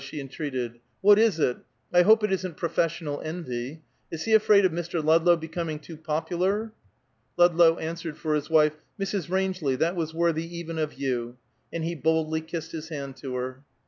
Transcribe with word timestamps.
she 0.03 0.19
entreated. 0.19 0.79
"What 1.01 1.19
is 1.19 1.39
it? 1.39 1.57
I 1.93 2.01
hope 2.01 2.23
it 2.23 2.31
isn't 2.31 2.57
professional 2.57 3.21
envy! 3.23 3.83
Is 4.09 4.23
he 4.23 4.33
afraid 4.33 4.65
of 4.65 4.71
Mr. 4.71 5.03
Ludlow 5.05 5.35
becoming 5.35 5.77
too 5.77 5.95
popular?" 5.95 6.71
Ludlow 7.37 7.77
answered 7.77 8.17
for 8.17 8.33
his 8.33 8.49
wife, 8.49 8.73
"Mrs. 8.99 9.29
Rangeley, 9.29 9.75
that 9.75 9.95
was 9.95 10.11
worthy 10.11 10.57
even 10.57 10.79
of 10.79 10.95
you," 10.95 11.37
and 11.71 11.83
he 11.83 11.93
boldly 11.93 12.41
kissed 12.41 12.71
his 12.71 12.89
hand 12.89 13.15
to 13.17 13.35
her. 13.35 13.61